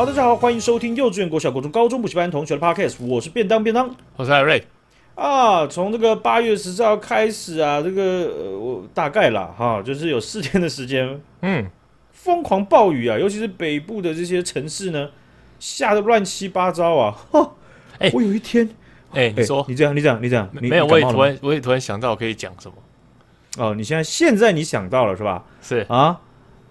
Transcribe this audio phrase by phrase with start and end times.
[0.00, 4.64] 好，大家好，欢迎收听幼稚园、国小、国中、高中补习班同学的 Podcast，我是便当便当，我是艾瑞
[5.14, 5.66] 啊。
[5.66, 11.66] 从这个八月十四号开始啊，这个、呃、我大概啦哈，就是有四天的时间，嗯，
[12.12, 15.10] 疯狂暴雨啊，尤其是北部的这些城市呢，
[15.58, 17.14] 下的乱七八糟啊。
[17.30, 17.52] 哈，
[17.98, 18.66] 哎、欸，我有一天，
[19.10, 22.74] 哎、欸，你说，你这样，你这样，你这样，没有，我也突然，我也突然想到可以讲什么。
[23.58, 25.44] 哦，你现在现在你想到了是吧？
[25.60, 26.18] 是啊。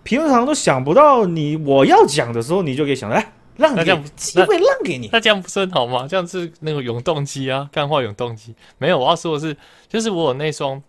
[0.04, 3.84] 平常都想不到你我要讲的时候，你就可以想到，哎，让给
[4.16, 6.08] 机会让给你，那这样不是很好吗？
[6.10, 8.56] 这样是那个永动机啊，干话永动机。
[8.78, 9.56] 没有，我要说的是，
[9.88, 10.82] 就是我有那双，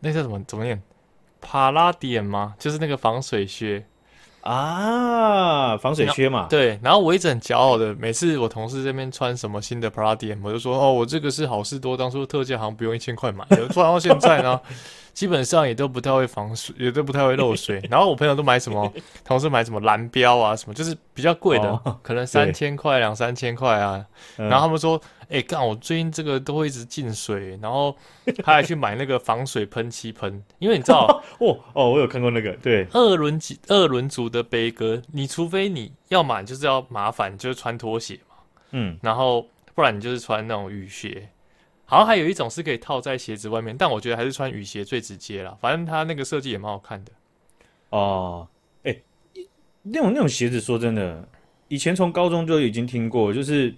[0.00, 0.42] 那叫什么？
[0.46, 0.82] 怎么念？
[1.40, 2.54] 帕拉迪吗？
[2.58, 3.84] 就是那个防水靴
[4.40, 6.46] 啊，防水靴嘛。
[6.50, 14.60] 对，然后我一直很骄傲的，每次我同事这边穿什么新的帕拉迪，我就说，哦，我这个是好事多当初特价好像不用一千块买的，穿到现在呢。
[15.18, 17.82] 基本上也都不太会防水， 也都不太会漏水。
[17.90, 18.88] 然后我朋友都买什么，
[19.24, 24.06] 同事买什么蓝标啊，什么就是比较贵的，哦、可能三千块、两三千块啊。
[24.36, 24.96] 然后他们说
[25.28, 27.96] ：“哎、嗯，干、欸，我最近这个都会一直进水。”然后
[28.44, 38.36] 他还去买那个防水喷漆喷，因为你知道， 哦哦，我有看过那个，对，二轮几二轮组的杯哥，你除非你要买，就是要麻烦，就是穿拖鞋嘛，
[38.70, 39.44] 嗯，然后
[39.74, 41.28] 不然你就是穿那种雨鞋。
[41.90, 45.56] 好像还有一种是可以套在鞋子外面，但我觉得还是穿雨鞋最直接啦。
[45.58, 47.10] 反正它那个设计也蛮好看的。
[47.88, 48.46] 哦，
[48.84, 49.46] 哎、欸，
[49.82, 51.26] 那种那种鞋子，说真的，
[51.68, 53.74] 以前从高中就已经听过，就是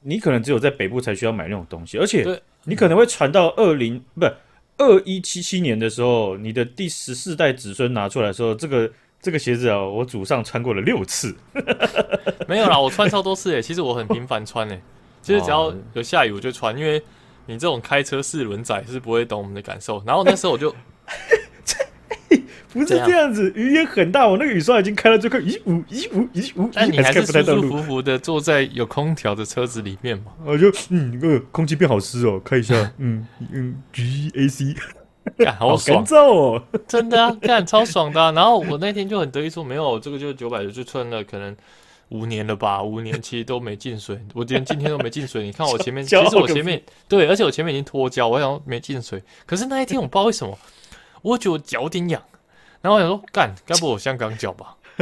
[0.00, 4.34] 你可能只有在北部才需要买那种东西，而且你可能会传到二零不是
[4.78, 11.32] 二一七七年的时候，你的第十四代子孙拿出来的时候，这个这个鞋子啊，我祖上穿过了六次。
[12.48, 14.82] 没有啦，我穿超多次诶，其实我很频繁穿诶。
[15.22, 17.00] 其实只要有下雨我就穿，因为
[17.46, 20.02] 你这种开车四轮仔是不会懂我们的感受。
[20.04, 20.74] 然后那时候我就，
[22.72, 30.32] 不是这样子，雨也很大，我那个雨刷已经开到最快，咦呜咦呜咦呜，但你还是舒舒服服的坐在有空调的车子里面嘛？
[30.44, 34.74] 我就嗯，那个空气变好湿哦，看一下， 嗯嗯，G A C，
[35.58, 38.32] 好爽，好干燥哦，真的啊，干超爽的啊。
[38.32, 41.54] 然后我那天就很得意说，没有，这个就是九百的，就穿了可能。
[42.12, 45.42] 五年了吧，五年其实都没进水， 我连今天都没进水。
[45.44, 49.22] 你看我前面，其实我前面对，而且我前面已经脱胶，我想没进水。
[49.46, 50.56] 可是那一天我不知道为什么，
[51.22, 52.22] 我觉得我脚有点痒，
[52.80, 54.76] 然后我想说干，该不会我香港脚吧？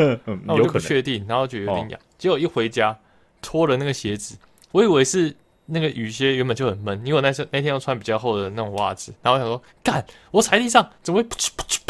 [0.44, 2.00] 那我就不确定，然后觉得有点痒。
[2.16, 2.96] 结果一回家
[3.42, 4.36] 脱了那个鞋子，
[4.70, 5.34] 我以为是
[5.66, 11.89] 那个雨靴原本就很闷，因为我那时那天要穿比较厚的那种袜子，然后我想说干，我踩地上怎么会噗嗤噗嗤噗嗤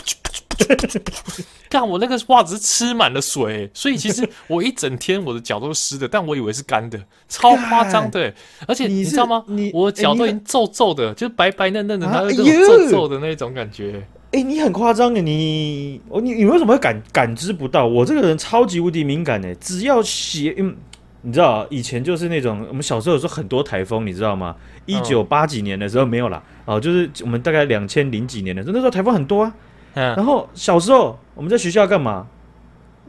[1.69, 6.99] 干我那个袜子吃满了水，所以其实我一整天我的脚都是湿的，但我以为是干的，
[7.29, 8.33] 超夸张的。
[8.67, 9.45] 而且你知道吗？
[9.47, 14.05] 你我脚都已经皱皱的，就是白白嫩嫩的，它有皱皱的那种感觉。
[14.33, 17.87] 哎、欸，你很夸张的，你我你你为什么会感感知不到？
[17.87, 20.77] 我这个人超级无敌敏感的，只要鞋，嗯，
[21.23, 24.57] 你知道以前就是那种我们小时候有时候很多台风，你知道吗？
[24.87, 29.55] 一九八几年的时候没有啦，哦，就是我们大概两千零几年的时候，那时候台风很多啊。
[29.95, 32.27] 然后小时候我们在学校干嘛？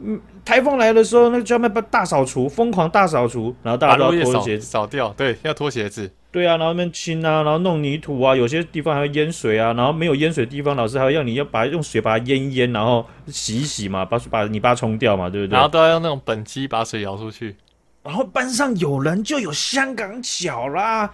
[0.04, 15.52] 嗯，台风来的时候，那个专门把大扫除，疯狂大扫除，然后大家都要脱鞋子扫掉，对，要脱鞋子，对啊，然后那边清啊，然后弄泥土啊，有些地方还会淹水啊，然后没有淹水的地方，老师还会要你要把用水把它淹一淹，然后洗一洗嘛，把把泥巴冲掉嘛，对不对？
[15.52, 17.54] 然后都要用那种畚箕把水舀出去，
[18.02, 21.08] 然后班上有人就有香港脚啦，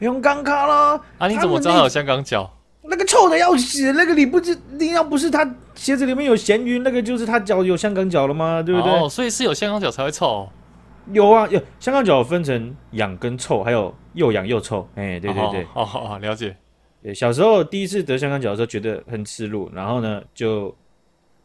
[0.00, 2.50] 用钢卡啦，啊，你怎么知道有香港脚？
[2.86, 5.42] 那个臭的要死，那个你不知，你要不是他
[5.74, 8.62] 鞋子里面有咸鱼，那个就是他脚有香港脚了吗？
[8.62, 8.92] 对不对？
[8.92, 10.48] 哦，所以是有香港脚才会臭哦。
[11.12, 14.86] 有啊，有香港脚分成痒跟臭，还有又痒又臭。
[14.96, 16.54] 哎，对对对，哦哦，哦，了解。
[17.14, 20.74] 小时候第一次得香港脚的时候，觉得很耻辱，然后呢，就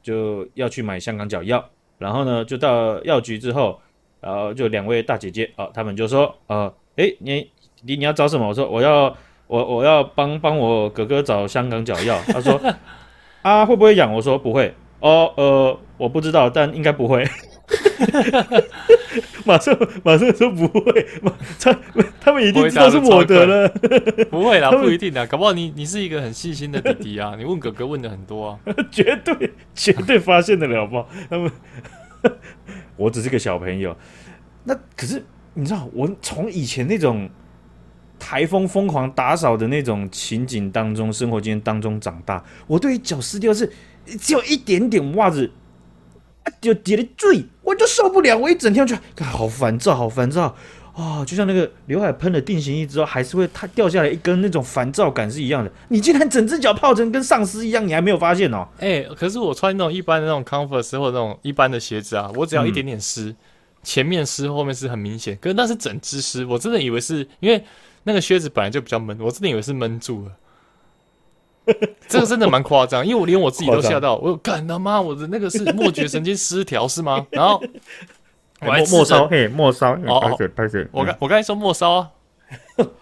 [0.03, 1.63] 就要去买香港脚药，
[1.97, 3.79] 然后呢，就到药局之后，
[4.19, 7.49] 然后就两位大姐姐啊、哦，他们就说，呃，哎，你
[7.83, 8.45] 你你要找什么？
[8.45, 9.15] 我说我要。
[9.49, 12.61] 我我要帮帮我哥哥找香港脚药， 他说
[13.41, 14.13] 啊会不会痒？
[14.13, 17.27] 我说不会哦，呃我不知道，但应该不会。
[19.45, 21.07] 马上马上说不会，
[21.59, 21.75] 他
[22.21, 23.67] 他们一定知道是我的了。
[24.29, 28.59] 不会啦，不一定的，搞不好你你是一个很细心的弟弟啊，你问哥哥问的很多啊，
[28.91, 31.07] 绝对绝对发现得了，好不好？
[31.27, 31.51] 他们
[32.97, 33.97] 我只是个小朋友，
[34.63, 35.25] 那可是
[35.55, 37.27] 你知道，我从以前那种。
[38.19, 43.71] 台风疯狂打扫的那种情景当中，生活经验当中长大，我对于脚湿掉是
[44.19, 45.49] 只有一点点袜子
[46.61, 50.43] 就叠了罪，我就受不了，我一整天就好烦躁，好烦躁，
[50.93, 55.71] 啊、哦，就像那个刘海喷了定型液之后，还是会它掉下来一根那种烦躁感是一样的。
[55.87, 58.67] 你竟然整只脚泡成跟丧尸一样，你还没有发现哦？
[58.79, 63.35] 哎、欸，可是我穿那种一般的那种 Converse 或者那种一般的鞋子啊，我只要一点点湿，嗯、
[63.83, 67.63] 前面湿后面湿很明显，可是那是整只湿，我真的以为是因为
[68.03, 70.31] 那个靴子本来就比较闷，我真的以为是闷住了。
[72.07, 77.27] 这个真的蛮夸张，因为我连我自己都吓到，我干他妈，我的那个是末觉神经失调是吗？
[77.31, 77.61] 然后。
[78.61, 82.11] 末末梢嘿，末梢哦，拍水我刚我刚才说末梢啊，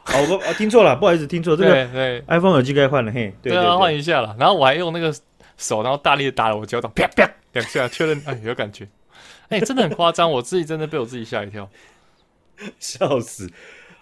[0.03, 5.11] 好 我我听错了，不好意思听错，这个对 iPhone 耳机该换了嘿，对啊换一下了，然后我还用那个
[5.57, 8.87] 手，然后大力的打了我脚掌，啪啪两下确认哎有感觉，
[9.49, 11.67] 哎真的很夸张，我自己真的被我自己吓一跳，
[12.77, 13.49] 笑死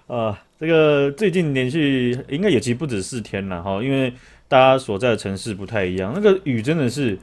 [0.07, 0.43] 啊！
[0.59, 4.13] 这个最近连续应该也其实不止四天了哈，因为
[4.47, 7.17] 大家所在的城市不太一样，那个雨真的是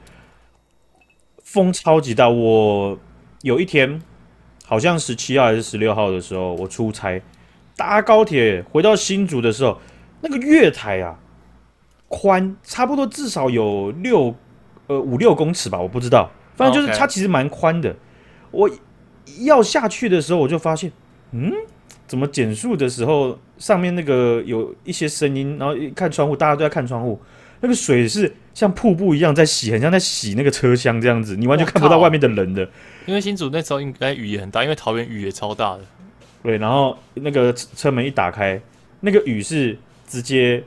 [1.43, 2.97] 风超级大，我
[3.41, 4.01] 有一天。
[4.65, 7.21] 好像十七号还是十六号的时候，我出差
[7.75, 9.77] 搭高铁回到新竹的时候，
[10.21, 11.19] 那个月台啊，
[12.07, 14.33] 宽差不多至少有六
[14.87, 17.93] 呃五六公尺吧，我不知道，反正就是它其实蛮宽的。
[18.51, 18.69] 我
[19.41, 20.89] 要下去的时候，我就发现，
[21.31, 21.51] 嗯，
[22.13, 27.19] 怎么减速的时候上面那个有一些声音，然后一看窗户，大家都在看窗户，
[27.61, 32.69] 那个水是像瀑布一样在洗，很像在洗那个车厢这样子，你完全看不到外面的人的。
[33.07, 35.79] 因为新竹那时候应该雨也很大，因为桃园雨也超大的。
[36.43, 38.61] 对，然后那个车门一打开，
[38.99, 39.75] 那个雨是
[40.07, 40.63] 直接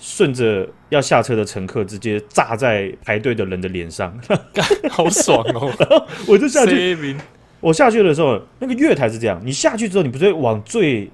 [0.00, 4.12] 顺着要下车的乘客直接炸在排队的人的脸上，
[4.90, 5.72] 好爽哦！
[6.26, 6.96] 我就下去，
[7.60, 11.10] 我下去的时候，那个月台是这样，你下去之后，你不是会往最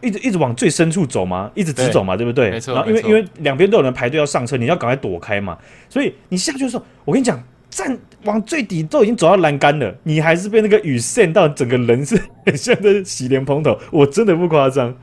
[0.00, 1.50] 一直一直往最深处走吗？
[1.54, 2.50] 一直直走嘛，对，对不对？
[2.50, 2.74] 没错。
[2.74, 5.56] 然后因为因为两边都有人排队要上车，你要赶快躲开嘛，
[5.88, 7.42] 所以你下去的时候，我跟你讲。
[7.70, 14.96] 站往最底都已经走到栏杆了，你还是被那个雨渗到，整个人是很像在洗莲蓬头，我真的不夸张。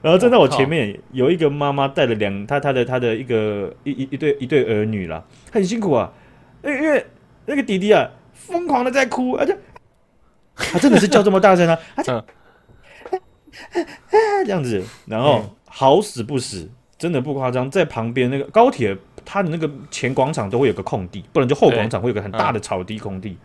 [0.00, 6.12] 然后站在我前面有一个妈妈带了两她她的她的一个一一一对一对儿女啦，很辛苦啊，
[6.62, 7.04] 因为因为
[7.44, 9.58] 那个弟弟啊疯狂的在哭，而且
[10.56, 12.02] 他真的是叫这么大声啊，啊
[14.44, 18.96] 这样子，然后好死不死，真的不夸张，在旁边那个高铁。
[19.24, 23.38] 它的那个前广场都会有个空地，不然就后广场会有个很大的草地空地，嗯、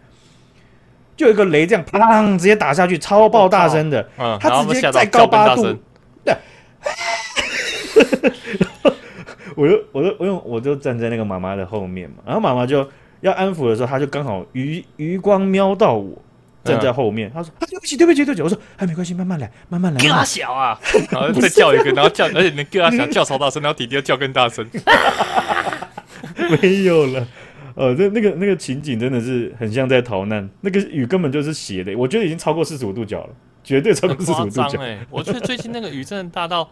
[1.16, 5.78] 就有一个雷这样砰直接打下去，超爆大声的，嗯、他直接在高八度，
[6.26, 6.36] 对，
[9.56, 12.90] 我就我就我用我就站在那个妈妈的后面嘛，然后妈妈就
[13.22, 16.20] 要安抚的时候，他就刚好余余光瞄到我。
[16.68, 20.80] 站在后面，他说：“啊，对不起，对不起，对不起。”我说：“哎，没关系，慢慢来，慢慢来。”哥小啊，
[21.10, 24.68] 然后再叫一个，然后叫，而且你哥他小叫超大声，然后弟弟要叫更大声。
[26.62, 27.28] 没有了，
[27.76, 33.30] 呃，那那个那个情景真的是很像在逃难，那个雨根本就是斜的，我觉得已经超过四十五度角了，
[33.64, 34.80] 绝对超过四十五度角。
[34.80, 36.70] 哎，我觉得最近那个雨真的大到，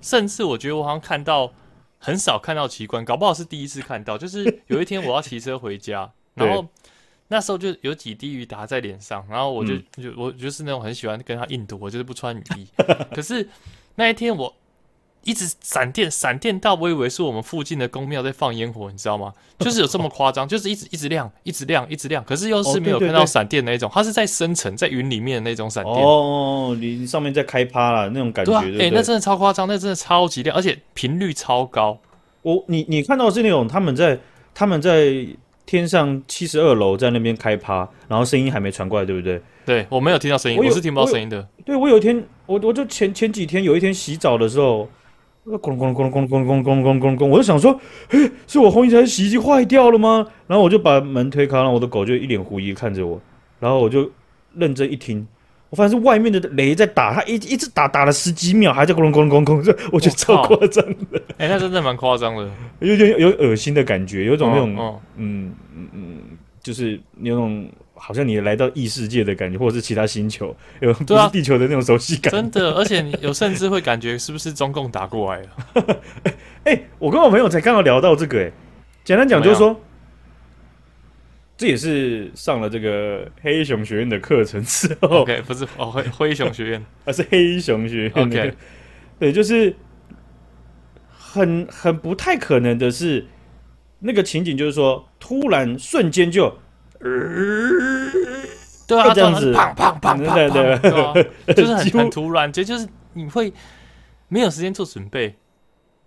[0.00, 1.52] 甚至我觉得我好像看到
[1.98, 4.16] 很少看到奇观，搞不好是第一次看到。
[4.18, 6.66] 就是有一天我要骑车回家， 然后。
[7.32, 12.66] 那时候就有几滴雨打在脸上，然后我就、嗯、就我就是那种很喜欢跟他硬赌，我就是不穿雨衣。
[13.16, 13.48] 可是
[13.94, 14.54] 那一天我
[15.24, 19.32] 一直闪电闪电到，我以为是我们附近的宫庙在放烟火，你知道吗？
[19.60, 22.22] 就是有这么夸张， 就是一直一直亮，一直亮，一直亮。
[22.22, 25.96] 可是又是没有看到闪电那种，它是在深层在云里面的那种闪电。
[25.96, 28.60] 哦，你上面在开趴了那种感觉。
[28.60, 31.98] 对，哎，那真的超夸张，那真的超级亮，而且频率超高。
[32.42, 34.20] 我你你看到的是那种他们在
[34.52, 35.26] 他们在。
[35.64, 39.40] 天上七十二楼在那边开趴，然后声音还没传过来，对不对？
[39.64, 41.46] 对，我没有听到声音，我，我是听不到声音的。
[41.64, 44.88] 对，我有一天，我我就前前几天有一天洗澡的时候，
[45.46, 50.26] 咕隆咕隆咕隆咕隆咕隆咕隆咕隆咕隆咕隆，我就想说，嘿，是我红衣台洗衣机坏掉了吗？
[50.46, 53.20] 然后我就把门推开，然后我的狗就一脸狐疑看着我，
[53.60, 54.10] 然后我就
[54.54, 55.26] 认真一听。
[55.72, 61.18] 我发现是外面的雷在打，他一一直打打了十几秒，还在咕隆咕隆咕隆，这我觉得超夸张的。
[61.38, 62.46] 哎、欸，那真的蛮夸张的，
[62.80, 66.18] 有点有恶心的感觉，有种那种、哦哦、嗯嗯嗯，
[66.62, 72.30] 就是有种好像你来到异世界的感觉，或者是其他星球，有不是地球的那种熟悉感。
[72.30, 75.48] 真的，而且你有甚至会感觉是不是中共打过来了？
[76.64, 78.52] 哎、欸，我跟我朋友才刚刚聊到这个、欸，哎，
[79.04, 79.74] 简单讲就是说。
[81.62, 88.40] 这也是上了这个黑熊学院的课程之后，OK，不是哦，灰灰熊学院，而 是黑熊学院、那个。
[88.40, 88.54] OK，
[89.20, 89.72] 对，就是
[91.08, 93.24] 很很不太可能的是
[94.00, 96.46] 那个情景，就是说突然瞬间就，
[96.98, 97.10] 呃、
[98.88, 103.52] 对啊，这样子，砰砰砰砰，对就是很很突然，就就是你会
[104.26, 105.36] 没有时间做准备。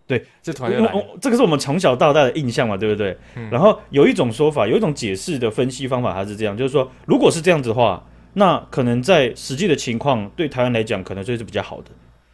[0.08, 0.88] 对，这团队，
[1.20, 3.18] 这个是我们从小到大的印象嘛，对不对？
[3.36, 11.92] 嗯、然后有一种说法，有一种解释的分析方法，它是这样，就是说，如果是这样子的话，那可能在实际的情况，对台湾来讲，可能就是比较好的。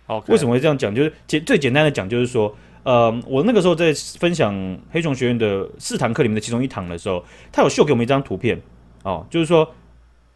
[0.08, 0.32] Okay.
[0.32, 0.94] 为什么会这样讲？
[0.94, 4.54] 就是简最简单的讲，就是说，呃，我那个时候在分享
[4.90, 8.60] 黑熊学院的四堂课里面的其中一堂的时候，他有秀给我们一张图片
[9.04, 9.74] 哦，就是说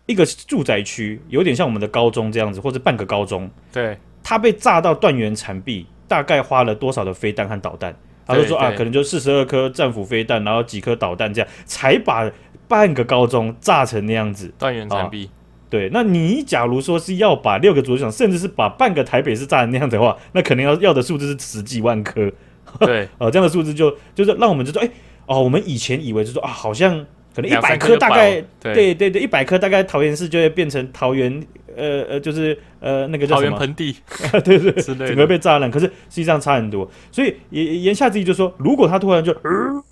[0.06, 7.95] 一个住宅区有点像我们的高中这样子，或者半个高中，对，它被炸到断垣残壁，大概花了多少的飞弹和导弹？
[8.27, 12.29] 他就说啊，可能就四十二颗战斧飞弹，然后几颗导弹这样，才把
[12.67, 15.29] 半个高中炸成那样子，断垣残壁。
[15.69, 22.31] 对，那你假如说是要把六个足球场，甚至是把半个台北市炸成那样子的话，那可能要要的数字是十几万颗。
[22.79, 24.89] 对，呃， 这样的数字就就是让我们就说，哎，
[25.27, 26.97] 哦，我们以前以为就是说啊，好像
[27.35, 31.43] 可能一百颗大概，对对对，一百颗大概桃园市就会变成桃园，
[31.75, 33.96] 呃呃，就是呃那个叫什么桃园盆地，
[34.44, 34.72] 对对，
[35.08, 35.70] 整个被炸烂。
[35.70, 39.84] 可是实际上差很多，所以言言下之意就是说，如果他突然就、呃、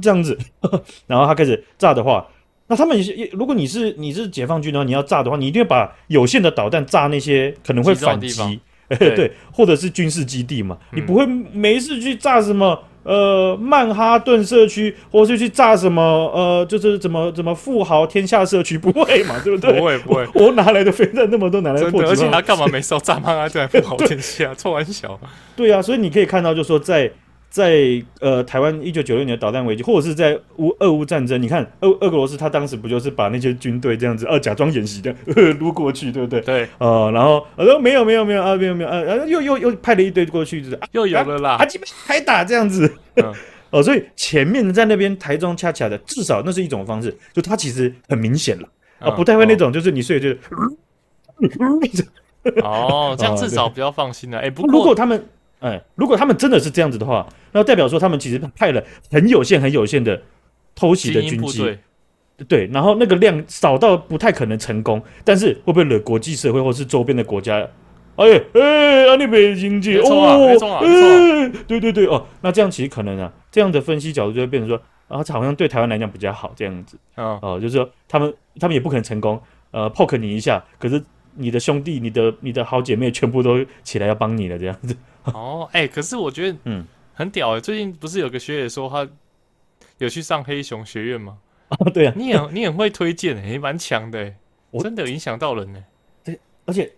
[0.00, 2.26] 这样子呵呵， 然后他开始炸的话。
[2.72, 8.60] 那他们也，如果你是你是解放军的话，你要炸的话，你一定要把有限的导弹炸那些可能会反击，
[8.96, 10.78] 对，对，或者是军事基地嘛。
[10.92, 16.02] 嗯、你不会没事去炸什么呃曼哈顿社区，或是去炸什么
[16.34, 19.72] 呃就是怎么怎么富豪天下社区，不会嘛，对不对？
[19.78, 22.02] 不会不会，我 哪来的飞弹那么多，哪来的破？
[22.02, 24.54] 而且他干嘛没烧炸曼哈顿富豪天下？
[24.54, 25.18] 开玩笑。
[25.56, 27.10] 对啊，所以你可以看到，就是说在。
[27.50, 35.12] 在呃，台湾一九九六年的导弹危机，或者是在乌俄乌战争，你看俄俄罗斯他当时不就是把那些军队这样子，呃，假装演习的
[35.58, 36.40] 撸过去，对不对？
[36.42, 42.86] 对，呃，然后呃，没有没有没有啊，没有没有啊，然后又又又派了一堆过去，就是、啊、又有了啦，啊，基本开打这样子，
[43.18, 43.34] 哦、
[43.70, 48.68] 呃，所以前面在那边台中恰恰的，至少那是一种方式，就他其实很明显了
[49.00, 50.38] 啊，不太会那种，就是你睡就是，
[52.62, 54.38] 哦，这样至少比较放心了。
[54.38, 55.20] 哎、欸，不过如果他们。
[55.60, 60.20] 哎，如果他们真的是这样子的话，那代表说他们其实派了很有限、很有限的
[60.74, 61.78] 偷袭的军机，
[62.48, 67.68] 对，然后那个量少到不太可能成功，但是会不会惹国际社会或是周边的国家？
[68.16, 70.46] 哎哎，阿你北京去哦，
[70.82, 74.76] 哎，对对对哦，那这样其实可能啊，这样的分析角度就会变成说
[75.08, 79.40] 啊，好像对台湾来讲比较好这样子哦，哦，就是说他们他们也不可能成功，
[79.70, 81.02] 呃，poke 你一下，可是
[81.34, 84.94] 你的兄弟、你的你的好姐妹全部都起来要帮你了这样子。
[85.32, 86.84] 哦，哎、欸，可是我觉得，嗯，
[87.14, 87.60] 很屌哎、欸。
[87.60, 89.08] 最近不是有个学姐说她
[89.98, 91.38] 有去上黑熊学院吗？
[91.70, 94.32] 哦，对啊，你也你很会推荐哎、欸，蛮强的
[94.70, 95.84] 我真的有影响到人呢、欸。
[96.24, 96.92] 对，而且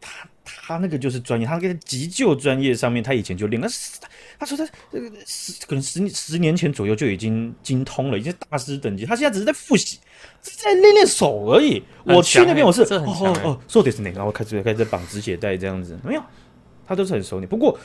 [0.00, 3.68] 他他那个就是专业，他那个急救专业上面他以前就练，那
[4.38, 9.04] 他说他这个十可能十十年前左右就已经精通了，已经是大师等级。
[9.06, 9.98] 他现在只是在复习，
[10.42, 11.82] 是在练练手而已。
[12.06, 14.24] 欸、我去那边我是哦哦哦，说的是哪个？
[14.24, 16.22] 我开始开始绑止血带这样子，没有。
[16.90, 17.78] 他都是很熟你，不过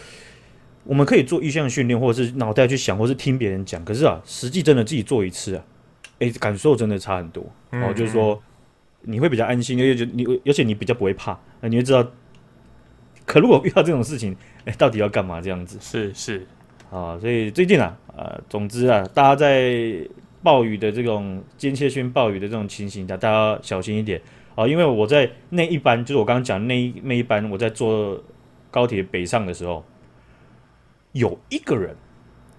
[0.84, 3.86] 我们可以做意向训练，或者是脑袋去想，或是听别人讲。
[3.86, 5.64] 可是啊，实际真的自己做一次啊，
[6.18, 7.44] 哎、欸，感受真的差很多。
[7.70, 8.42] 嗯嗯哦，就是说
[9.02, 12.04] 你会比较安心，因为就你，而且你比较不会怕，那你会知道。
[13.28, 14.36] 可如果遇到这种事情，
[14.66, 15.40] 哎、欸，到底要干嘛？
[15.40, 16.48] 这样子是是
[16.90, 20.00] 啊，所以最近啊，呃，总之啊，大家在
[20.42, 24.20] 暴雨的这种间歇性暴雨的这种情形下，大家小心一点
[24.56, 28.20] 啊，因为我在那一班，就是我刚刚讲那一那一班，我在做。
[28.76, 29.86] 高铁北上的时候，
[31.14, 31.96] 有一个人，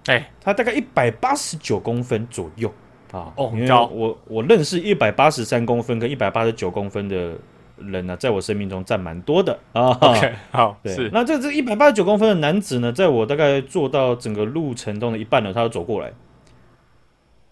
[0.06, 2.73] 哎、欸，他大概一百八十九公分左右
[3.12, 3.30] 啊。
[3.37, 7.37] 哦，因为我我认识一百八十三公分跟一百八十九公分的
[7.76, 9.90] 人呢、啊，在我生命中占蛮多的啊。
[9.90, 11.11] OK，好，对，是。
[11.12, 16.11] 那这这一百八十九公分的男子呢，在我大概坐到整个路程中的一半呢，他就走过来。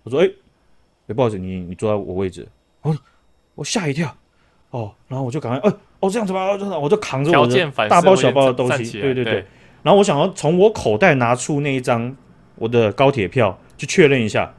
[0.04, 0.35] 我说：“哎、欸，哎、
[1.09, 2.49] 欸，不好意思，你你坐在我位置。”
[2.80, 2.97] 我
[3.56, 4.16] 我吓一跳，
[4.71, 5.78] 哦，然后我就赶快，哎、欸。
[6.07, 9.33] 哦，这样子吧，我就扛着我的大包小包的东西，对对对。
[9.33, 9.45] 对
[9.83, 12.17] 然后我想要从我口袋拿出那一张
[12.57, 14.55] 我的高铁票，去确认一下。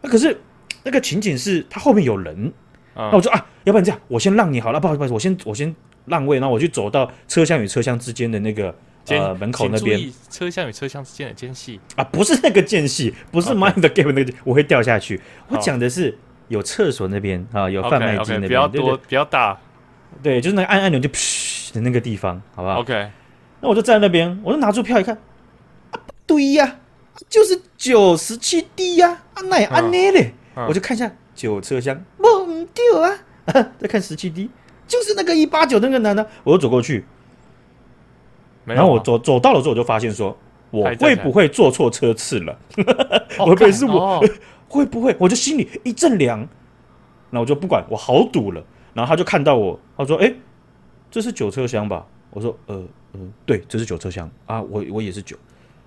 [0.00, 0.40] 那可是
[0.84, 2.50] 那个情景是，他后面有人。
[2.96, 5.74] 那、嗯、我就啊，要不然这样，我先让你好了，不好意思，我先我先
[6.06, 8.74] 让位，然后我去走到车厢与车厢之间的那个
[9.08, 10.00] 呃门口那边。
[10.30, 15.20] 车厢与车厢之间的间隙啊，不是那个间隙，不是 mind the gap 那个，我会掉下去。
[15.48, 16.16] 我讲的是
[16.48, 19.58] 有厕所那边啊，有贩卖机那边，比较多，对对比较大。
[20.22, 23.10] 对，就是那个按按钮就噗的那个地方，好不好？OK，
[23.60, 25.16] 那我就站在那边，我就拿出票一看，
[25.90, 26.78] 啊，对呀、啊，
[27.28, 30.32] 就是九十七 D 呀，啊，那也按呢嘞，
[30.68, 34.50] 我就看一下九车厢，懵掉啊，啊，再看十七 D，
[34.86, 37.04] 就是那个一八九那个男的，我就走过去，
[38.64, 40.36] 然后我走走到了之后，我就发现说，
[40.70, 42.58] 我会不会坐错车次了？
[43.38, 44.22] 会不会是我？
[44.68, 45.14] 会不会？
[45.20, 46.48] 我就心里一阵凉，
[47.30, 48.64] 那我就不管，我好赌了。
[48.94, 50.32] 然后他就看到我，他说：“哎，
[51.10, 52.82] 这是九车厢吧？”我说：“呃
[53.12, 55.36] 呃，对，这是九车厢啊，我我也是九。”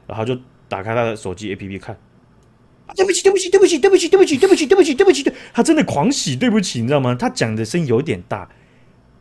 [0.05, 1.95] 然后他就打开他的手机 APP 看，
[2.85, 7.15] 啊，对不起，对不起，对不起，对不起，对不起，对不起，对不起，对不起，对，他真的狂喜，对不起，你知道吗？
[7.15, 8.47] 他讲的声音有点大，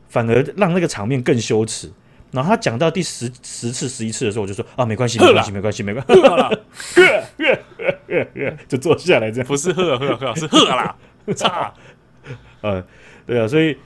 [0.09, 1.93] 反而让那个场面更羞耻。
[2.33, 6.15] 然后他讲到第十十次、十一次的时候，我就说啊，没关系，没关系，没关系，没关系，
[8.69, 10.95] 就坐下来这样，不是喝喝喝，是喝啦，
[11.35, 11.73] 差，
[12.61, 12.85] 呃，
[13.27, 13.77] 对啊，所以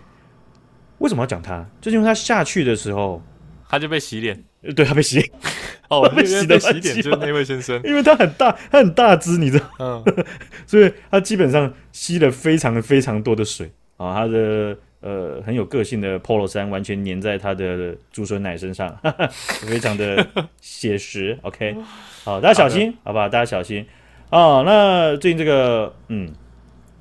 [0.99, 1.67] 为什么要讲他？
[1.81, 3.23] 就是因为他下去的时候，
[3.69, 4.43] 他就被洗脸，
[4.77, 5.31] 对他被洗脸，
[5.89, 10.05] 哦， 被洗的洗脸就是那位先生，因为他很大，他很大只，你知道，嗯，
[10.67, 13.71] 所以他基本上吸了非常非常多的水。
[13.97, 14.77] 啊，他的。
[15.03, 19.27] 呃，很有个性的 Polo 衫完全粘在他的猪孙奶身上，哈哈，
[19.67, 20.27] 非常的
[20.61, 21.39] 写实。
[21.41, 21.75] OK，
[22.23, 23.87] 好，大家小心，好，好吧，大家小心。
[24.29, 26.31] 哦，那最近这个，嗯，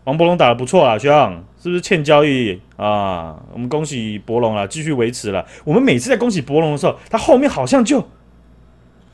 [0.06, 3.38] 王柏龙打的不错啊，学长，是不是欠交易啊？
[3.54, 5.46] 我们恭喜博龙啊，继续维持了。
[5.64, 8.08] 我们每次在恭喜博龙的时候，他后面好像就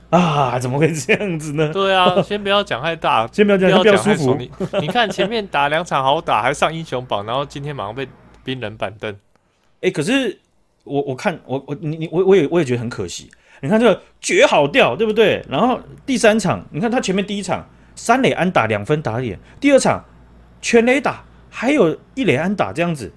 [0.09, 1.73] 啊，怎么会这样子呢？
[1.73, 4.35] 对啊， 先不要讲太大，先不要讲，不要舒服。
[4.35, 4.49] 你
[4.79, 8.07] 你看前面打两场好打，还上英雄榜，然后今天马上被。
[8.45, 10.39] 冰冷板凳，哎、欸，可是
[10.83, 13.27] 我我看我我你你我我也我也觉得很可惜。
[13.61, 15.43] 你看这个绝好掉，对不对？
[15.49, 20.05] 然后第三场，你看他前面第一场三垒安打两分打脸，第二场
[20.61, 21.23] 全垒打，
[21.55, 23.09] 还有一垒安打这样子，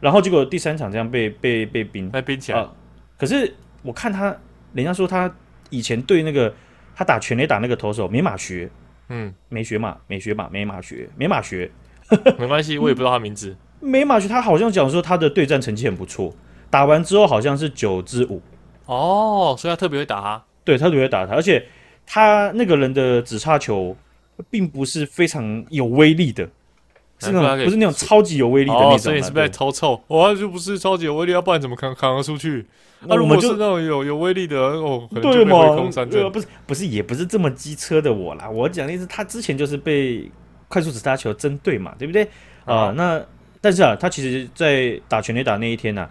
[0.00, 2.10] 然后结果第三场这样被被被冰。
[2.10, 2.68] 被冰起来、呃。
[3.16, 4.36] 可是我看他，
[4.72, 5.32] 人家说他
[5.70, 6.52] 以前对那个
[6.96, 8.68] 他打全垒打那个投手没马学，
[9.10, 11.70] 嗯，没学马，没学马，没马学，没马学，
[12.36, 13.56] 没关系，我也不知道他名字。
[13.78, 16.34] 没马学，他好像讲说他的对战成绩很不错，
[16.68, 18.42] 打完之后好像是九支五。
[18.86, 21.64] 哦，所以他特别会打他，对他特别会打他，而且
[22.04, 23.96] 他那个人的指叉球
[24.50, 26.50] 并不是非常有威力的，
[27.20, 30.02] 是那种不是那种超级有威力的那种，哦、所以是不是在偷臭？
[30.06, 32.66] 我就不是超级有威力，要不然怎么扛扛得出去？
[33.06, 36.30] 那如果是那种有有威力的哦，可能就被挥空三振。
[36.30, 40.30] 不是不是也不是这么机车的我啦，我讲的是他之前就是被
[40.68, 42.24] 快速指杀球针对嘛，对不对
[42.64, 42.92] 啊、呃？
[42.96, 43.22] 那。
[43.60, 46.10] 但是啊，他其实，在打全垒打那一天呢、啊，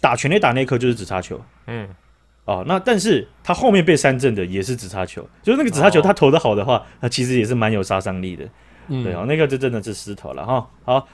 [0.00, 1.86] 打全垒打那一颗就是指杀球，嗯，
[2.46, 8.48] 哦，那但是他后面被三振的也是指叉球，就是那个指叉球他投的好的话，那、哦、其实也是蛮有杀伤力的，
[8.88, 10.66] 嗯、对啊、哦，那个就真的是石头了哈。
[10.84, 11.08] 好，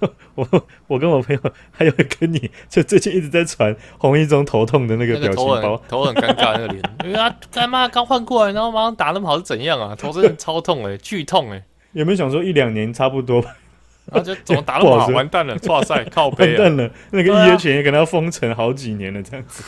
[0.34, 0.48] 我
[0.86, 9.94] 我跟我朋友还有跟你就最近一直在传洪一中头痛的那个表情包，头很尴尬那个脸，因为他干妈刚换过来，然后马上打那么好是怎样啊？
[9.96, 13.56] 头真的超痛哎、欸，剧痛哎、欸，有没有想说一两年差不多吧？
[14.10, 19.62] 然后就怎么打那么好，完蛋了， 哇塞，靠背、啊，完蛋了，那个一月前也可能要封城好几年了，这样子。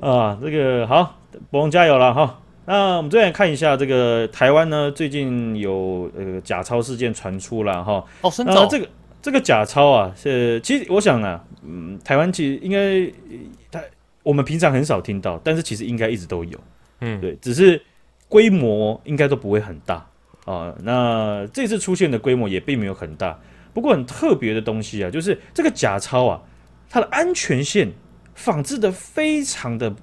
[0.00, 2.40] 啊，这个好，不用加油了哈。
[2.66, 8.04] 那我们再来看一下这个台湾呢，最近有呃假钞事件传出了哈。
[8.22, 8.66] 哦，真的、呃。
[8.68, 8.88] 这个
[9.20, 13.12] 这个假钞啊，是其实我想啊，嗯，台湾其实应该，
[13.70, 13.80] 它
[14.22, 16.58] 我们平常很少听到，但是其实应该一直都有。
[17.00, 17.80] 嗯，对，只是
[18.28, 20.06] 规模应该都不会很大。
[20.44, 23.38] 啊，那这次出现的规模也并没有很大，
[23.72, 26.40] 不过很特别的东西啊，就是这个假钞啊，
[26.90, 27.90] 它的安全线
[28.34, 29.94] 仿制的非常的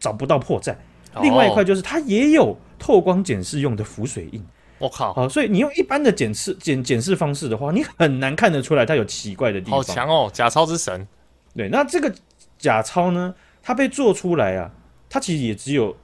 [0.00, 0.74] 找不到破绽。
[1.16, 4.44] 哦、另外一块就是它也有透光检视用的浮水印。
[4.78, 5.12] 我、哦、靠！
[5.12, 9.80] 啊，所以你用一般的检视检检视方式的话，你很难看得出来它有奇怪的地方。
[9.80, 11.06] 好强哦，假钞之神。
[11.54, 12.14] 对，那这个
[12.58, 14.70] 假钞呢，它被做出来啊，
[15.08, 15.96] 它其实也只有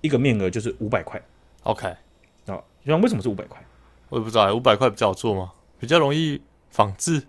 [0.00, 1.22] 一个面额，就是五百块。
[1.62, 1.86] OK
[2.46, 2.62] 啊。
[2.84, 3.60] 为什么是五百块？
[4.08, 5.52] 我也不知道，五百块比较好做吗？
[5.78, 7.22] 比较容易仿制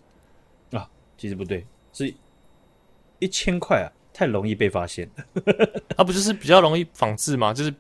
[0.72, 0.88] 啊？
[1.18, 2.14] 其实不对，是
[3.20, 5.08] 一千块啊，太容易被发现。
[5.96, 7.54] 它、啊、不就是比较容易仿制吗？
[7.54, 7.72] 就是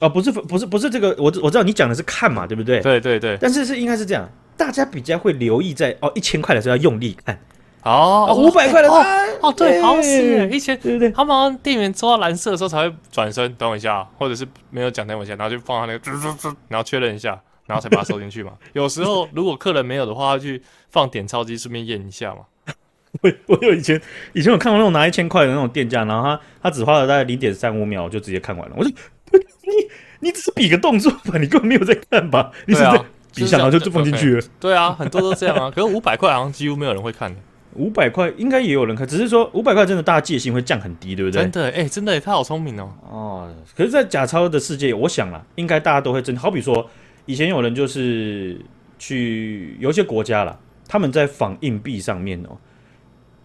[0.00, 2.80] 啊，不是不是不是这个，我我知道你讲的是看嘛，对不对？
[2.80, 3.38] 对对对。
[3.40, 7.38] 但是是应该是这样，大家比较会留意在哦，一千块的时候要用力看。
[7.84, 9.00] 哦，五百块的哦
[9.42, 11.08] 哦，对，好像是一千，对不对？
[11.12, 16.10] 他们好像店员抽到蓝色的时候才会转身，等我一下，或者是没有讲等我一下，然后就放他那个，
[16.66, 18.54] 然后确认一下，然后才把它收进去嘛。
[18.74, 22.40] 有时候如果客人没有的话，去放点钞机顺便验一下嘛。
[23.22, 24.00] 我我有以前
[24.32, 28.74] 以前有看过那种拿一千块的那种店家，然后他他只花了大概零点三五秒就直接看完了。
[28.76, 28.90] 我就
[29.30, 29.40] 你
[30.20, 32.50] 你只是比个动作吧，你根本没有在看吧？
[32.66, 32.98] 你是在
[33.34, 34.42] 比一下，然后就就放进去了。
[34.58, 35.70] 对啊，很多都这样啊。
[35.70, 37.38] 可是五百块好像几乎没有人会看的。
[37.74, 41.42] 五百块应该也有人看，只是说五百块真的大家戒心会降很低，对不对？
[41.42, 42.90] 真的，哎、欸，真的，他好聪明哦。
[43.02, 46.34] 哦，可是，在假钞的世界，我想啦，应该大家都会真。
[46.34, 46.88] 好比说，
[47.26, 48.58] 以前有人就是
[48.98, 52.56] 去有些国家啦，他们在仿硬币上面哦，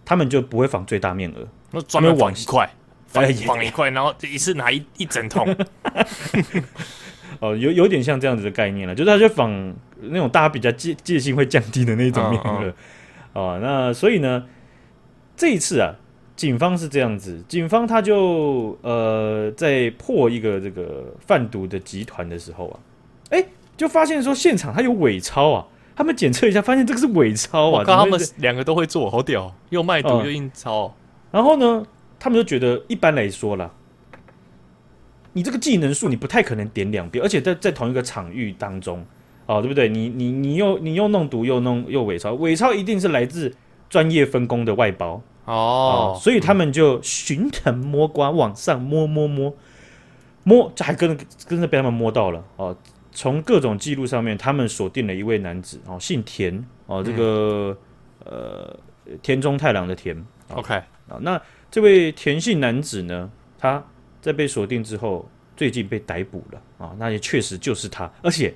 [0.04, 2.68] 他们就不会仿最大面额，那专门仿一块，
[3.06, 5.46] 仿仿一块，然后一次拿一一整桶。
[7.40, 9.50] 哦，有有点像这样子的概念了，就是他就仿
[10.00, 12.72] 那种大家比较戒戒心会降低的那种面额。
[13.32, 14.44] 哦，那所以呢，
[15.36, 15.94] 这一次啊，
[16.36, 22.78] 警方是这样子，警方他就呃在破一个这个贩毒的集团的时候啊，
[23.30, 23.44] 哎，
[23.76, 27.80] 就发现说现场他有伪钞啊，他们检测一下，发现这个是伪钞啊！
[27.80, 30.94] 我靠，他们两个都会做，好屌，又卖毒又印钞、哦。
[31.30, 31.84] 然后呢，
[32.18, 33.70] 他们就觉得一般来说啦，
[35.34, 39.04] 你这个技能数你不太可能点两遍，而且在在同一个场域当中，
[39.46, 39.88] 哦，对不对？
[39.88, 43.54] 你你你又你又弄毒又弄又伪钞，伪钞一定是来自
[43.90, 49.54] 专业分工的外包哦，哦，所以他们就寻藤摸瓜往上摸摸摸
[50.44, 52.76] 摸，这还跟跟着被他们摸到了哦。
[53.12, 57.76] 从各种记录上面，他们锁定了一位男子哦，姓田哦，这个、
[58.24, 58.78] 嗯、呃
[59.22, 60.16] 田中太郎的田。
[60.48, 60.74] OK
[61.08, 63.84] 啊，那这位田姓男子呢，他
[64.20, 68.54] 在被锁定之后，最近被逮捕了啊，那也确实就是他，而且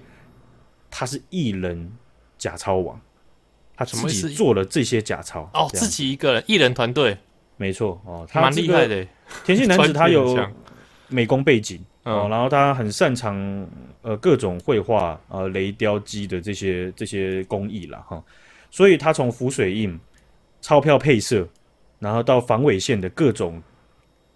[0.90, 1.92] 他是艺人
[2.38, 3.00] 假钞王，
[3.76, 7.16] 他自己做了这些假钞哦，自己一个人艺人团队，
[7.56, 9.06] 没错哦，蛮厉害的。
[9.44, 10.38] 田姓男子 他有
[11.08, 11.84] 美工背景。
[12.06, 13.36] 哦，然后他很擅长
[14.02, 18.22] 呃各种绘画呃雷雕机的这些这些工艺了哈，
[18.70, 19.98] 所以他从浮水印、
[20.60, 21.46] 钞票配色，
[21.98, 23.60] 然后到防伪线的各种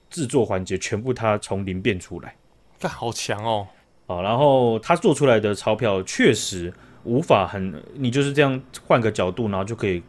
[0.09, 2.35] 制作环节，全部他从零变出来，
[2.77, 3.69] 这好强哦！
[4.09, 10.03] 啊，然后他做出来的钞票确实无法很，你就是这样换个角度，然后就可以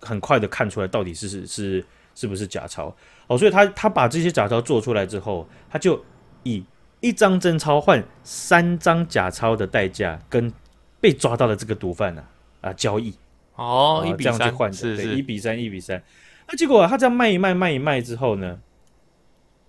[0.00, 1.84] 很快的看出来到底是是是
[2.16, 2.92] 是不是假钞。
[3.28, 6.04] 哦，所以他他把这些假钞做出来之后，他就
[6.42, 6.64] 以
[7.00, 10.52] 一张真钞换三张假钞的代价，跟
[11.00, 12.24] 被抓到的这个毒贩呢
[12.62, 13.14] 啊交易
[13.54, 16.02] 哦，一比三这样去换，是是一比三一比三。
[16.48, 18.58] 那结果他这样卖一卖卖一卖之后呢，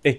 [0.04, 0.18] 哎，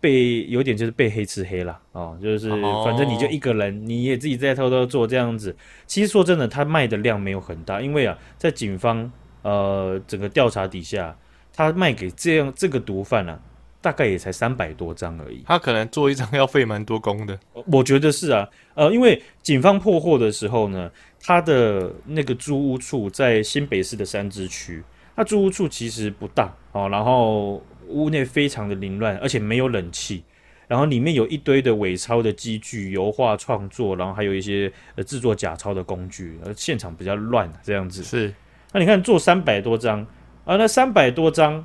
[0.00, 2.50] 被有点就是被黑吃黑了哦，就是
[2.84, 5.56] 反正你就一个人，你也自己在偷偷做这样子。
[5.86, 9.10] 其实说真的，他卖的量没有很大，因为啊，在警方
[9.42, 11.16] 呃整个调查底下，
[11.52, 13.40] 他卖给这样这个毒贩啊。
[13.88, 17.38] 大概也才三百多张而已，他可能做一张要费蛮多工的。
[17.72, 20.90] 我觉得是啊，呃，因为警方破获的时候呢，
[21.22, 24.84] 他的那个租屋处在新北市的三支区，
[25.16, 30.22] 那租屋处其实不大哦，然后屋内非常的凌乱，而且没有冷气，
[30.66, 38.02] 然后里面有一堆的伪钞的机具、油画创作，然后还有一些呃制作假钞的工具，而现场比较乱这样子。
[38.02, 38.34] 是，
[38.70, 40.06] 那你看做三百多张
[40.44, 41.64] 啊，那三百多张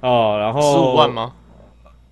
[0.00, 1.34] 哦，然后十五万吗？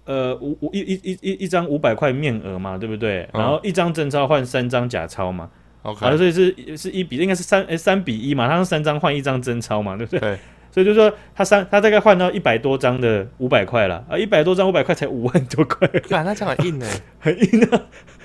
[0.07, 3.27] 呃，五五一一一一一张五百块面额嘛，对不对？
[3.33, 5.49] 然后一张真钞换三张假钞嘛
[5.83, 10.21] ，OK，啊，所以是是一比，应该是三诶三比一嘛，他用三张换一张真钞嘛，对不对？
[10.21, 10.39] 对，
[10.71, 16.87] 所以就说他三他大概换到一百多张的五百块了啊，一百多张五百块才五万多块，哇，那这样很硬呢，
[17.19, 17.81] 很硬啊，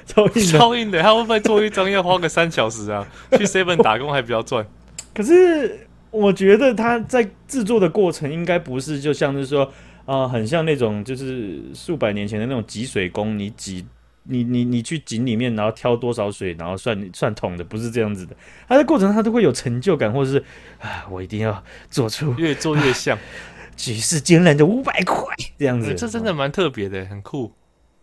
[0.05, 3.07] 超硬的，超硬的，他会不会做一张要花个三小时啊？
[3.31, 4.65] 去 seven 打工还比较赚，
[5.15, 9.71] 可是我觉得他在制作的过程应该不是就像是说。
[10.09, 13.85] 啊、呃，很像那种就是数百年前的那种挤水工，你挤
[14.23, 18.35] 你你你去井里面，然后挑多少水，然后算算桶的，不是这样子的。
[18.67, 20.43] 它的过程它都会有成就感，或者是
[20.79, 23.15] 啊，我一定要做出越做越像，
[23.77, 25.23] 举世惊人的五百块
[25.59, 27.53] 这样子，这真的蛮特别的，很酷。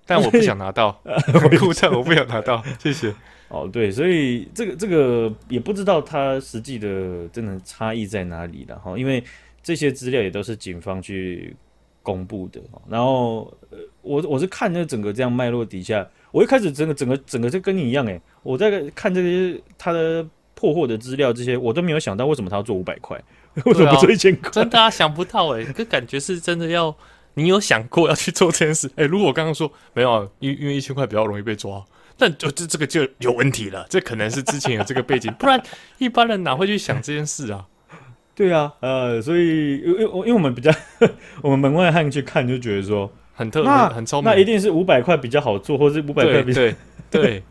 [0.07, 3.12] 但我不想拿到， 很酷，但我不想拿到， 谢谢。
[3.49, 9.25] 哦，对，所以这个这个也不知道它实际的真的差异在哪里了哈，因为
[9.61, 11.57] 这些资料也都是警方去。
[12.07, 23.21] 公布的，然后呃，我我是看那整个这样脉络底下，我一开始整个整个整个就跟你一样诶，我在看这些他的破获的资料，这些我都没有想到为什么他要做五百块，
[23.66, 24.51] 为什么不做一千块？
[24.53, 26.95] 真的啊，想不到诶，这感觉是真的要
[27.35, 31.85] 你有想过要去做这件事诶，如果我刚刚说没有，因因为一千块比较容易被抓，
[32.16, 35.61] 但就这这个就有问题了，这可能是之前有这个背景， 不然
[35.99, 37.66] 一般人哪会去想这件事啊？
[38.37, 40.70] 对啊，呃，所以因为因为我们比较
[41.42, 46.75] 我们门外汉去看就觉得说很特别，很聪明，那一定是五百块比较好做，或是五百块比较对
[47.11, 47.42] 对。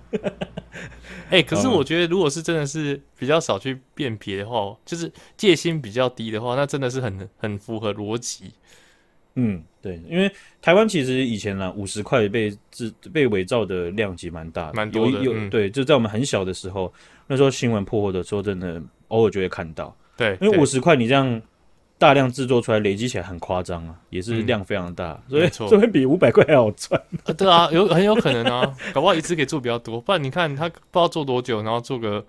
[1.32, 8.54] 哎、欸，可是我觉得如果是真的是比较少去辨别的话，就是戒心比较低的话，那真的是很很符合逻辑。
[9.34, 15.14] 嗯，对，因为台湾其实以前呢，五十块被制被伪造的量级蛮大的，蛮多的。
[15.14, 16.94] 有有、嗯、对，就在我们很小的时候，
[17.26, 19.96] 那时候新闻破获的时候，真的偶尔就会看到。
[20.18, 21.42] 对，因为五十块你这样
[21.98, 27.02] 大量制作出来，累积起来很夸张啊，也是量非常大，嗯、所以这会 比五百块还好赚。
[27.26, 30.00] 啊对啊，有很有可能啊， 搞不好一次可以做比较多。
[30.02, 32.26] 不然你看他不知道做多久，然后做个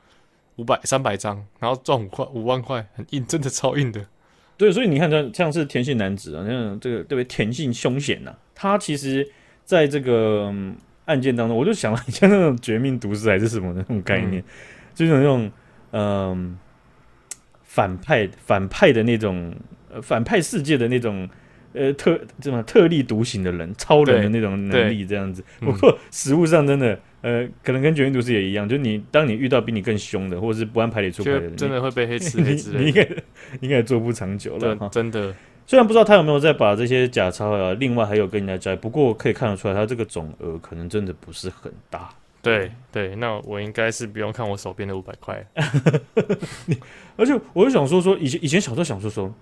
[0.56, 4.04] 五百、三百张，然后赚五块、五万块，很硬，真的超硬的。
[4.56, 7.24] 对，所以你看，像像是田姓男子啊，像这个对不对？
[7.24, 9.28] 田姓凶险呐，他其实
[9.64, 14.44] 在这个、嗯、案件当中，我就想了，像那种绝命毒师还是什么的那种概念，嗯、
[14.94, 15.50] 就是那种
[15.92, 16.58] 嗯。
[17.76, 19.54] 反派反派的那种，
[19.92, 21.28] 呃，反派世界的那种，
[21.74, 25.44] 呃，特这么特立独行的人，超人的那种能力，这样子。
[25.60, 33.08] 不过实物上真的，呃，可能跟绝命毒师也一样，就是你当你遇到比你更凶的，或者是不按牌理出牌的人，真的会被黑吃黑 之类的，你应该
[33.60, 34.88] 应该做不长久了。
[34.90, 35.34] 真的，
[35.66, 42.08] 虽然不知道他有没有在把这些假钞啊，另外还有跟人家交易，不过可以看得出来，他这个总额可能真的不是很大。
[42.50, 45.46] 对对，那我应该是不用看我手边的五百块。
[47.16, 49.32] 而且我就想说说，以前以前小时候想说说，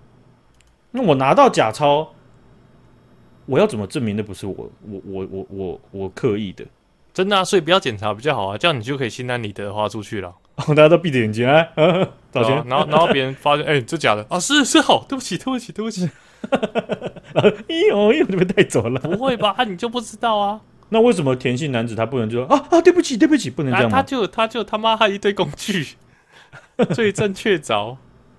[0.91, 2.09] 那我拿到假钞，
[3.45, 6.65] 我要怎么证明那不是我我我我我我刻意的？
[7.13, 10.35] 真的啊，所以不要检查比较好啊，这样你就可以心安理得花出去了。
[10.67, 11.65] 大家都闭着眼睛啊，
[12.31, 16.09] 找钱、啊，然后然后别人发现，哎、欸，这假的啊，是是好，对不起对不起对不起。
[17.35, 17.43] 哎
[17.89, 18.99] 呦哎呦，你被带走了？
[18.99, 19.53] 不会吧？
[19.57, 20.61] 啊，你就不知道啊？
[20.89, 23.97] 那为什么田姓男子他不能就说啊啊，对不起对不起，不能这样吗？
[23.97, 25.85] 他就他就他妈还一堆工具，
[26.93, 27.97] 罪证确凿。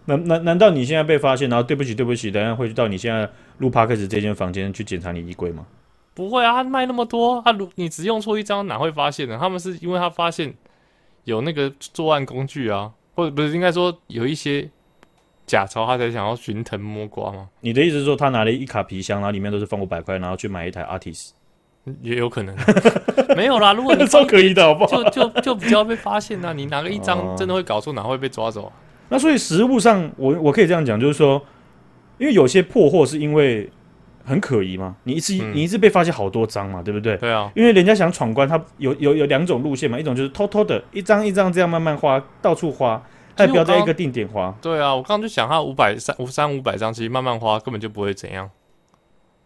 [0.08, 3.28] 难难难道你现在被发现，然后对不起对不起，等下会去到你现在
[3.58, 5.66] 录 Podcast 这间房间去检查你衣柜吗？
[6.14, 9.36] 不会啊，他卖那么多，他如你只用错一张，哪会发现呢？
[9.40, 10.54] 他们是因为他发现
[11.24, 14.70] 有那个作案工具啊，或者不是应该说有一些
[15.44, 17.48] 假钞，他才想要寻藤摸瓜吗？
[17.60, 21.30] 你的意思是说，他拿了一卡皮箱，然后里面都是放五百块，然后去买一台 Artist？
[22.02, 22.54] 也有可能，
[23.36, 23.72] 没有啦。
[23.72, 25.04] 如果你 超可疑的，好不好？
[25.04, 26.52] 就就就比较被发现啊。
[26.52, 28.72] 你拿个一张，真的会搞错，哪会被抓走啊？
[29.08, 31.40] 那所以实物上，我我可以这样讲，就是说，
[32.18, 33.70] 因为有些破货是因为
[34.24, 37.16] 很可疑嘛，你一次、嗯、你一次被发现好多张嘛，对不对？
[37.18, 37.50] 对啊。
[37.54, 43.00] 因为人家想闯关，他有有有两种路线嘛，一种就是偷偷的一张一张这样慢慢花，到处花，
[43.36, 44.52] 他也不要在一个定点花。
[44.60, 48.50] 对啊，我刚刚就想，他五百三五三五百张，其实慢慢花根本就不会怎样，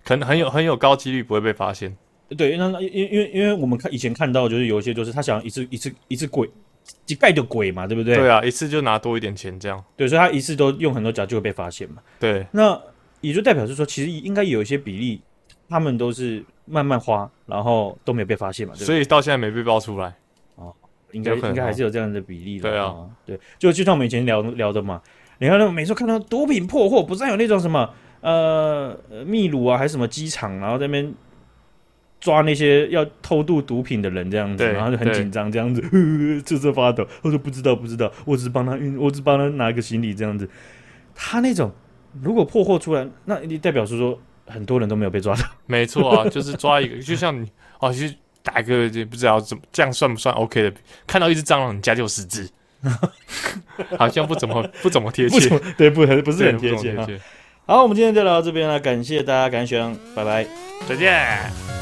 [0.07, 1.95] 可能很有很有高几率不会被发现。
[2.37, 6.49] 对，那因因为因为我们看以前看到，就是有一些就是他想一次一次一次鬼，
[7.05, 8.15] 几盖的鬼嘛，对不对？
[8.15, 9.83] 对啊，一次就拿多一点钱这样。
[9.97, 11.97] 对，所以他一次都用很多假就会被发现嘛。
[12.21, 12.81] 对，那
[13.21, 15.21] 也就代表是说，其实应该有一些比例，
[15.69, 18.75] 他们都是慢慢花，然后都没有被发现嘛。
[18.75, 20.15] 对对，所以到现在没被爆出来。
[20.55, 20.73] 哦，
[21.11, 22.71] 应该应该还是有这样的比例的。
[22.71, 25.03] 对啊，哦、对，就就像我们以前聊聊的嘛，
[25.39, 31.13] 你看那每次看到毒品破获，不是有那种什么呃秘鲁啊，还是什么机场，然后在那边。
[32.21, 35.83] 抓那些要偷渡毒品的人，这样子，然后就很紧张，这样子，
[36.45, 37.07] 瑟瑟 发抖。
[37.23, 40.49] 我说不知道，不知道，我只是帮他运，我只帮他拿一个行李，这样子。
[41.15, 41.73] 他那种
[42.23, 45.43] 如果破获出来，那你代表是说很多人都没有被抓到。
[45.67, 50.73] 没错啊，就是抓一个， 就像你哦，去打一个，就不知道怎么这样算不算 OK 的？
[51.07, 52.49] 看到一只蟑螂，你家就有十只，
[53.97, 57.19] 好像不怎么不怎么贴切，对，不很不是很贴切。
[57.67, 59.81] 好，我们今天就聊到这边了，感谢大家，感谢，
[60.15, 60.47] 拜拜，
[60.89, 61.80] 再见。